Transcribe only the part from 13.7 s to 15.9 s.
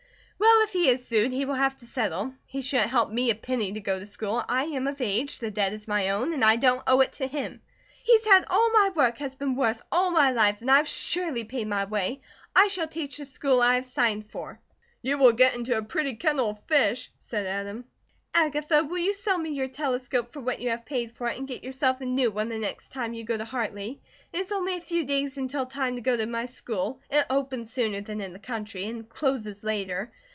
have signed for." "You will get into a